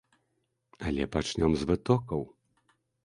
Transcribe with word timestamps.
Але 0.87 1.03
пачнём 1.15 1.51
з 1.61 1.67
вытокаў. 1.73 2.21